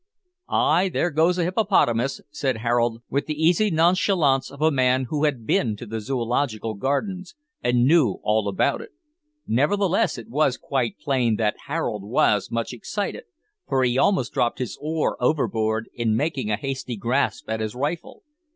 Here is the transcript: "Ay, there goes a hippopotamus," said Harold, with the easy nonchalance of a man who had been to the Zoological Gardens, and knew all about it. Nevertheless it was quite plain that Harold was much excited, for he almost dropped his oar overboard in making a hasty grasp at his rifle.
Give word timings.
"Ay, 0.49 0.89
there 0.89 1.11
goes 1.11 1.37
a 1.37 1.43
hippopotamus," 1.43 2.21
said 2.31 2.57
Harold, 2.65 3.03
with 3.11 3.27
the 3.27 3.39
easy 3.39 3.69
nonchalance 3.69 4.49
of 4.49 4.59
a 4.59 4.71
man 4.71 5.03
who 5.09 5.25
had 5.25 5.45
been 5.45 5.75
to 5.75 5.85
the 5.85 6.01
Zoological 6.01 6.73
Gardens, 6.73 7.35
and 7.63 7.85
knew 7.85 8.15
all 8.23 8.47
about 8.47 8.81
it. 8.81 8.93
Nevertheless 9.45 10.17
it 10.17 10.27
was 10.27 10.57
quite 10.57 10.97
plain 10.97 11.35
that 11.35 11.55
Harold 11.67 12.01
was 12.03 12.49
much 12.49 12.73
excited, 12.73 13.25
for 13.67 13.83
he 13.83 13.95
almost 13.95 14.33
dropped 14.33 14.57
his 14.57 14.75
oar 14.81 15.17
overboard 15.19 15.87
in 15.93 16.15
making 16.15 16.49
a 16.49 16.57
hasty 16.57 16.95
grasp 16.97 17.47
at 17.47 17.59
his 17.59 17.75
rifle. 17.75 18.23